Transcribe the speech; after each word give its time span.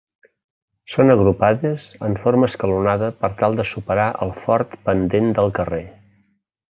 Són 0.93 1.13
agrupades 1.15 1.85
en 2.07 2.17
forma 2.23 2.49
escalonada 2.51 3.11
per 3.25 3.31
tal 3.43 3.61
de 3.61 3.67
superar 3.73 4.09
el 4.27 4.33
fort 4.47 4.75
pendent 4.89 5.31
del 5.41 5.55
carrer. 5.61 5.83